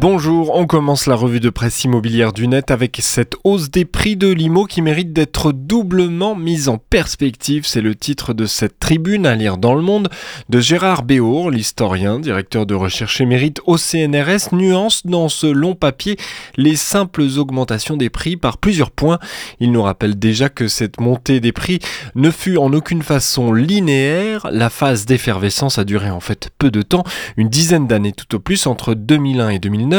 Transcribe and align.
Bonjour, 0.00 0.56
on 0.56 0.66
commence 0.66 1.04
la 1.04 1.14
revue 1.14 1.40
de 1.40 1.50
presse 1.50 1.84
immobilière 1.84 2.32
du 2.32 2.48
net 2.48 2.70
avec 2.70 2.98
cette 3.02 3.34
hausse 3.44 3.70
des 3.70 3.84
prix 3.84 4.16
de 4.16 4.28
l'IMO 4.28 4.64
qui 4.64 4.80
mérite 4.80 5.12
d'être 5.12 5.52
doublement 5.52 6.34
mise 6.34 6.70
en 6.70 6.78
perspective. 6.78 7.66
C'est 7.66 7.82
le 7.82 7.94
titre 7.94 8.32
de 8.32 8.46
cette 8.46 8.78
tribune 8.78 9.26
à 9.26 9.34
lire 9.34 9.58
dans 9.58 9.74
le 9.74 9.82
monde 9.82 10.08
de 10.48 10.58
Gérard 10.58 11.02
Béour, 11.02 11.50
l'historien, 11.50 12.18
directeur 12.18 12.64
de 12.64 12.74
recherche 12.74 13.20
émérite 13.20 13.60
au 13.66 13.76
CNRS, 13.76 14.54
nuance 14.54 15.04
dans 15.04 15.28
ce 15.28 15.46
long 15.46 15.74
papier 15.74 16.16
les 16.56 16.76
simples 16.76 17.26
augmentations 17.36 17.98
des 17.98 18.08
prix 18.08 18.38
par 18.38 18.56
plusieurs 18.56 18.92
points. 18.92 19.18
Il 19.60 19.70
nous 19.70 19.82
rappelle 19.82 20.18
déjà 20.18 20.48
que 20.48 20.66
cette 20.66 20.98
montée 20.98 21.40
des 21.40 21.52
prix 21.52 21.78
ne 22.14 22.30
fut 22.30 22.56
en 22.56 22.72
aucune 22.72 23.02
façon 23.02 23.52
linéaire. 23.52 24.48
La 24.50 24.70
phase 24.70 25.04
d'effervescence 25.04 25.76
a 25.76 25.84
duré 25.84 26.08
en 26.08 26.20
fait 26.20 26.48
peu 26.56 26.70
de 26.70 26.80
temps, 26.80 27.04
une 27.36 27.50
dizaine 27.50 27.86
d'années 27.86 28.12
tout 28.12 28.34
au 28.34 28.38
plus, 28.38 28.66
entre 28.66 28.94
2001 28.94 29.50
et 29.50 29.58
2009 29.58 29.89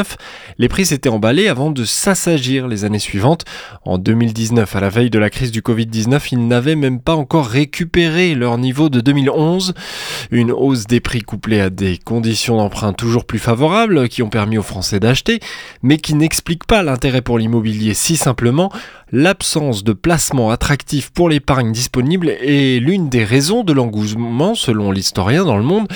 les 0.58 0.68
prix 0.68 0.86
s'étaient 0.86 1.08
emballés 1.08 1.48
avant 1.48 1.70
de 1.70 1.84
s'assagir 1.84 2.68
les 2.68 2.84
années 2.84 2.98
suivantes. 2.98 3.44
En 3.84 3.98
2019, 3.98 4.74
à 4.76 4.80
la 4.80 4.88
veille 4.88 5.10
de 5.10 5.18
la 5.18 5.30
crise 5.30 5.52
du 5.52 5.60
Covid-19, 5.60 6.20
ils 6.32 6.46
n'avaient 6.46 6.76
même 6.76 7.00
pas 7.00 7.14
encore 7.14 7.46
récupéré 7.46 8.34
leur 8.34 8.58
niveau 8.58 8.88
de 8.88 9.00
2011. 9.00 9.74
Une 10.30 10.52
hausse 10.52 10.86
des 10.86 11.00
prix 11.00 11.22
couplée 11.22 11.60
à 11.60 11.70
des 11.70 11.98
conditions 11.98 12.56
d'emprunt 12.56 12.92
toujours 12.92 13.24
plus 13.24 13.38
favorables 13.38 14.08
qui 14.08 14.22
ont 14.22 14.30
permis 14.30 14.58
aux 14.58 14.62
Français 14.62 15.00
d'acheter, 15.00 15.40
mais 15.82 15.98
qui 15.98 16.14
n'explique 16.14 16.66
pas 16.66 16.82
l'intérêt 16.82 17.22
pour 17.22 17.38
l'immobilier 17.38 17.94
si 17.94 18.16
simplement. 18.16 18.72
L'absence 19.14 19.84
de 19.84 19.92
placement 19.92 20.50
attractif 20.50 21.10
pour 21.10 21.28
l'épargne 21.28 21.70
disponible 21.70 22.30
est 22.30 22.80
l'une 22.80 23.10
des 23.10 23.24
raisons 23.24 23.62
de 23.62 23.74
l'engouement 23.74 24.54
selon 24.54 24.90
l'historien 24.90 25.44
dans 25.44 25.58
le 25.58 25.62
monde. 25.62 25.86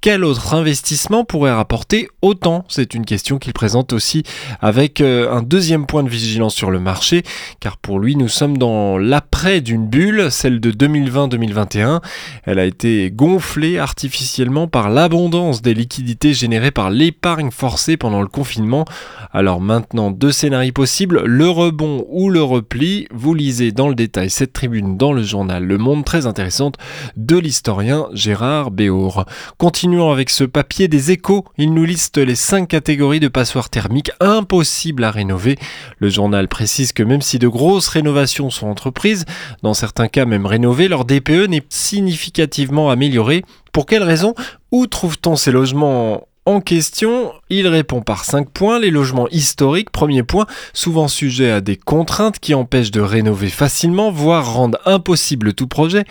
Quel 0.00 0.24
autre 0.24 0.54
investissement 0.54 1.26
pourrait 1.26 1.52
rapporter 1.52 2.08
autant? 2.22 2.64
C'est 2.68 2.94
une 2.94 3.04
question 3.04 3.38
qu'il 3.42 3.52
présente 3.52 3.92
aussi 3.92 4.22
avec 4.60 5.00
euh, 5.00 5.30
un 5.30 5.42
deuxième 5.42 5.86
point 5.86 6.02
de 6.02 6.08
vigilance 6.08 6.54
sur 6.54 6.70
le 6.70 6.80
marché, 6.80 7.22
car 7.60 7.76
pour 7.76 7.98
lui 7.98 8.16
nous 8.16 8.28
sommes 8.28 8.56
dans 8.56 8.96
l'après 8.96 9.60
d'une 9.60 9.86
bulle, 9.86 10.30
celle 10.30 10.60
de 10.60 10.70
2020-2021. 10.70 12.00
Elle 12.44 12.58
a 12.58 12.64
été 12.64 13.10
gonflée 13.10 13.78
artificiellement 13.78 14.68
par 14.68 14.88
l'abondance 14.88 15.60
des 15.60 15.74
liquidités 15.74 16.32
générées 16.32 16.70
par 16.70 16.90
l'épargne 16.90 17.50
forcée 17.50 17.96
pendant 17.96 18.22
le 18.22 18.28
confinement. 18.28 18.84
Alors 19.32 19.60
maintenant, 19.60 20.10
deux 20.10 20.32
scénarios 20.32 20.72
possibles, 20.72 21.22
le 21.24 21.48
rebond 21.48 22.06
ou 22.08 22.30
le 22.30 22.42
repli. 22.42 23.08
Vous 23.12 23.34
lisez 23.34 23.72
dans 23.72 23.88
le 23.88 23.94
détail 23.94 24.30
cette 24.30 24.52
tribune 24.52 24.96
dans 24.96 25.12
le 25.12 25.22
journal 25.22 25.64
Le 25.64 25.78
Monde, 25.78 26.04
très 26.04 26.26
intéressante, 26.26 26.76
de 27.16 27.36
l'historien 27.36 28.06
Gérard 28.12 28.70
Béour. 28.70 29.24
Continuons 29.58 30.12
avec 30.12 30.30
ce 30.30 30.44
papier 30.44 30.86
des 30.86 31.10
échos. 31.10 31.44
Il 31.58 31.74
nous 31.74 31.84
liste 31.84 32.18
les 32.18 32.36
cinq 32.36 32.68
catégories 32.68 33.20
de 33.20 33.28
passoires 33.32 33.70
thermiques 33.70 34.12
impossibles 34.20 35.02
à 35.02 35.10
rénover. 35.10 35.58
Le 35.98 36.08
journal 36.08 36.46
précise 36.46 36.92
que 36.92 37.02
même 37.02 37.22
si 37.22 37.38
de 37.40 37.48
grosses 37.48 37.88
rénovations 37.88 38.50
sont 38.50 38.68
entreprises, 38.68 39.24
dans 39.62 39.74
certains 39.74 40.08
cas 40.08 40.24
même 40.24 40.46
rénovées, 40.46 40.88
leur 40.88 41.04
DPE 41.04 41.48
n'est 41.48 41.64
significativement 41.68 42.90
amélioré. 42.90 43.44
Pour 43.72 43.86
quelle 43.86 44.04
raison? 44.04 44.34
Où 44.70 44.86
trouve-t-on 44.86 45.34
ces 45.34 45.50
logements 45.50 46.28
en 46.44 46.60
question, 46.60 47.32
il 47.50 47.68
répond 47.68 48.02
par 48.02 48.24
5 48.24 48.50
points. 48.50 48.80
Les 48.80 48.90
logements 48.90 49.28
historiques, 49.28 49.90
premier 49.90 50.24
point, 50.24 50.46
souvent 50.72 51.06
sujets 51.06 51.52
à 51.52 51.60
des 51.60 51.76
contraintes 51.76 52.40
qui 52.40 52.52
empêchent 52.52 52.90
de 52.90 53.00
rénover 53.00 53.48
facilement, 53.48 54.10
voire 54.10 54.52
rendent 54.52 54.78
impossible 54.84 55.54
tout 55.54 55.68
projet 55.68 56.04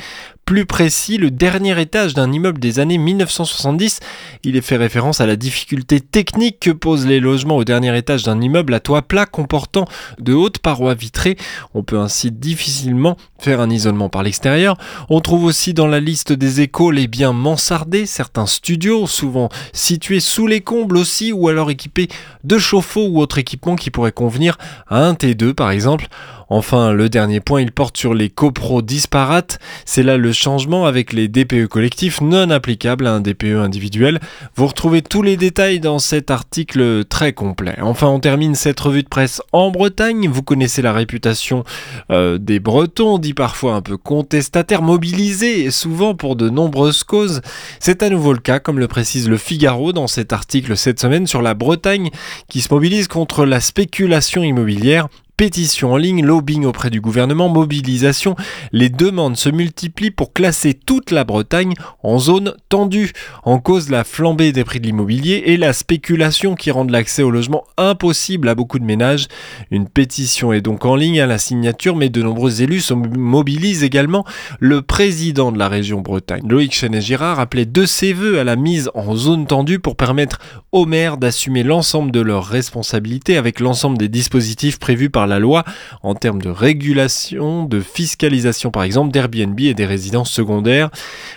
plus 0.52 0.66
précis, 0.66 1.16
le 1.16 1.31
dernier 1.31 1.80
étage 1.80 2.13
d'un 2.13 2.30
immeuble 2.30 2.59
des 2.59 2.81
années 2.81 2.97
1970. 2.97 4.02
Il 4.44 4.57
est 4.57 4.62
fait 4.62 4.75
référence 4.75 5.22
à 5.22 5.25
la 5.25 5.38
difficulté 5.38 6.01
technique 6.01 6.59
que 6.59 6.72
posent 6.72 7.07
les 7.07 7.22
logements 7.22 7.56
au 7.56 7.63
dernier 7.63 7.97
étage 7.97 8.23
d'un 8.23 8.41
immeuble 8.41 8.73
à 8.73 8.81
toit 8.81 9.01
plat 9.01 9.25
comportant 9.25 9.85
de 10.19 10.34
hautes 10.34 10.59
parois 10.59 10.94
vitrées. 10.94 11.38
On 11.73 11.84
peut 11.84 12.00
ainsi 12.00 12.31
difficilement 12.31 13.16
faire 13.40 13.61
un 13.61 13.69
isolement 13.69 14.09
par 14.09 14.23
l'extérieur. 14.23 14.75
On 15.09 15.22
trouve 15.22 15.45
aussi 15.45 15.73
dans 15.73 15.88
la 15.88 16.01
liste 16.01 16.34
des 16.34 16.59
échos 16.59 16.91
les 16.91 17.07
biens 17.07 17.31
mansardés, 17.31 18.06
certains 18.06 18.45
studios, 18.45 19.07
souvent 19.07 19.47
situés 19.72 20.19
sous 20.19 20.47
les 20.47 20.59
combles 20.59 20.97
aussi, 20.97 21.31
ou 21.31 21.47
alors 21.47 21.72
équipés 21.72 22.09
de 22.44 22.57
chauffe-eau 22.57 23.07
ou 23.07 23.22
autre 23.22 23.38
équipement 23.38 23.78
qui 23.78 23.90
pourrait 23.90 24.11
convenir 24.11 24.57
à 24.90 25.06
un 25.06 25.13
T2 25.13 25.53
par 25.53 25.72
exemple. 25.72 26.09
Enfin, 26.53 26.91
le 26.91 27.07
dernier 27.07 27.39
point, 27.39 27.62
il 27.62 27.72
porte 27.72 27.95
sur 27.95 28.13
les 28.13 28.29
copros 28.29 28.81
disparates. 28.81 29.57
C'est 29.85 30.03
là 30.03 30.17
le 30.17 30.34
changement 30.34 30.85
avec 30.85 31.13
les 31.13 31.29
DPE 31.29 31.67
collectifs 31.67 32.19
non 32.19 32.50
applicables 32.50 33.07
à 33.07 33.13
un 33.13 33.22
DPE 33.22 33.56
individuel. 33.56 34.19
Vous 34.57 34.67
retrouvez 34.67 35.01
tous 35.01 35.22
les 35.22 35.38
détails 35.38 35.79
dans 35.79 35.97
cet 35.97 36.29
article 36.29 37.06
très 37.06 37.31
complet. 37.31 37.78
Enfin, 37.81 38.07
on 38.07 38.19
termine 38.19 38.53
cette 38.56 38.81
revue 38.81 39.03
de 39.03 39.07
presse 39.07 39.41
en 39.53 39.72
Bretagne. 39.72 40.28
Vous 40.28 40.44
connaissez 40.44 40.81
la 40.81 40.91
réputation 40.91 41.63
euh, 42.11 42.38
des 42.38 42.59
Bretons, 42.59 43.17
dit 43.17 43.34
parfois 43.34 43.75
un 43.75 43.81
peu 43.81 43.95
contestataires, 43.95 44.81
mobilisés 44.81 45.72
souvent 45.72 46.16
pour 46.16 46.35
de 46.35 46.50
nombreuses 46.50 47.06
causes. 47.06 47.40
C'est 47.79 48.03
à 48.03 48.09
nouveau 48.09 48.34
le 48.34 48.40
cas, 48.40 48.59
comme 48.59 48.78
le 48.78 48.90
précise 48.90 49.29
le 49.29 49.38
Figaro 49.38 49.94
dans 49.94 50.07
cet 50.07 50.34
article 50.34 50.75
cette 50.75 51.00
semaine 51.00 51.28
sur 51.28 51.41
la 51.41 51.53
Bretagne 51.53 52.09
qui 52.50 52.59
se 52.59 52.73
mobilise 52.73 53.07
contre 53.07 53.45
la 53.45 53.61
spéculation 53.61 54.44
immobilière 54.44 55.07
pétition 55.41 55.94
en 55.94 55.97
ligne, 55.97 56.24
lobbying 56.24 56.66
auprès 56.66 56.91
du 56.91 57.02
gouvernement, 57.02 57.50
mobilisation, 57.50 58.35
les 58.72 58.90
demandes 58.90 59.38
se 59.38 59.50
multiplient 59.50 60.12
pour 60.12 60.34
classer 60.34 60.75
toute 60.75 61.09
la 61.09 61.24
Bretagne 61.24 61.74
en 62.03 62.19
zone 62.19 62.53
tendue. 62.69 63.12
En 63.44 63.57
cause 63.57 63.90
la 63.90 64.03
flambée 64.03 64.52
des 64.52 64.63
prix 64.63 64.79
de 64.79 64.85
l'immobilier 64.85 65.41
et 65.47 65.57
la 65.57 65.74
spéculation 65.74 66.53
qui 66.53 66.69
rendent 66.69 66.91
l'accès 66.91 67.24
au 67.24 67.31
logement 67.31 67.63
impossible 67.78 68.50
à 68.50 68.53
beaucoup 68.53 68.78
de 68.78 68.84
ménages. 68.84 69.29
Une 69.72 69.90
pétition 69.90 70.53
est 70.53 70.62
donc 70.62 70.85
en 70.85 70.96
ligne 70.96 71.19
à 71.19 71.25
la 71.25 71.40
signature, 71.40 71.96
mais 71.96 72.09
de 72.09 72.22
nombreux 72.22 72.62
élus 72.62 72.81
se 72.81 72.94
mobilisent 72.94 73.84
également. 73.84 74.23
Le 74.59 74.84
président 74.84 75.52
de 75.52 75.58
la 75.58 75.69
région 75.69 76.02
Bretagne, 76.02 76.47
Loïc 76.47 76.75
Chenet-Girard, 76.75 77.40
appelait 77.40 77.66
de 77.66 77.88
ses 77.88 78.13
voeux 78.13 78.40
à 78.40 78.44
la 78.44 78.56
mise 78.56 78.91
en 78.94 79.16
zone 79.16 79.47
tendue 79.47 79.79
pour 79.79 79.96
permettre 79.96 80.38
aux 80.72 80.85
maires 80.85 81.18
d'assumer 81.18 81.63
l'ensemble 81.63 82.12
de 82.12 82.22
leurs 82.22 82.46
responsabilités 82.46 83.38
avec 83.38 83.59
l'ensemble 83.59 83.97
des 83.97 84.08
dispositifs 84.08 84.78
prévus 84.78 85.09
par 85.09 85.31
la 85.31 85.40
loi 85.40 85.64
en 86.03 86.14
termes 86.14 86.42
de 86.42 86.50
régulation, 86.50 87.66
de 87.66 87.80
fiscalisation 87.80 88.69
par 88.69 88.84
exemple 88.84 89.12
d'Airbnb 89.12 89.59
et 89.59 89.74
des 89.74 89.86
résidences 89.86 90.30
secondaires. 90.31 90.90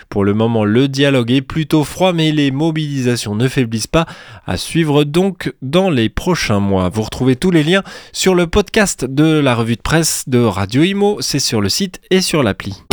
Pour 0.09 0.23
le 0.23 0.33
moment, 0.33 0.65
le 0.65 0.87
dialogue 0.87 1.31
est 1.31 1.41
plutôt 1.41 1.83
froid, 1.83 2.13
mais 2.13 2.31
les 2.31 2.51
mobilisations 2.51 3.35
ne 3.35 3.47
faiblissent 3.47 3.87
pas. 3.87 4.05
À 4.45 4.57
suivre 4.57 5.03
donc 5.03 5.53
dans 5.61 5.89
les 5.89 6.09
prochains 6.09 6.59
mois. 6.59 6.89
Vous 6.89 7.01
retrouvez 7.01 7.35
tous 7.35 7.51
les 7.51 7.63
liens 7.63 7.83
sur 8.11 8.35
le 8.35 8.47
podcast 8.47 9.05
de 9.05 9.39
la 9.39 9.55
revue 9.55 9.75
de 9.75 9.81
presse 9.81 10.25
de 10.27 10.39
Radio 10.39 10.83
Imo, 10.83 11.17
c'est 11.21 11.39
sur 11.39 11.61
le 11.61 11.69
site 11.69 12.01
et 12.11 12.21
sur 12.21 12.43
l'appli. 12.43 12.83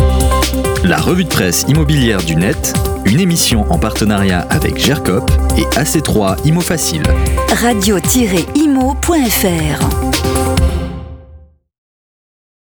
La 0.85 0.99
revue 0.99 1.25
de 1.25 1.29
presse 1.29 1.65
immobilière 1.69 2.23
du 2.23 2.37
net, 2.37 2.75
une 3.05 3.21
émission 3.21 3.71
en 3.71 3.79
partenariat 3.79 4.41
avec 4.51 4.79
GERCOP 4.79 5.31
et 5.57 5.65
AC3 5.77 6.47
Imo 6.47 6.61
Facile. 6.61 7.05
Radio-imo.fr 7.49 7.93